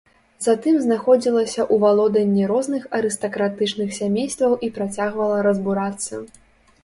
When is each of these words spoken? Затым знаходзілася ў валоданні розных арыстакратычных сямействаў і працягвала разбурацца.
Затым 0.43 0.75
знаходзілася 0.85 1.61
ў 1.63 1.75
валоданні 1.83 2.47
розных 2.53 2.87
арыстакратычных 2.99 3.89
сямействаў 3.99 4.51
і 4.69 4.73
працягвала 4.79 5.37
разбурацца. 5.49 6.15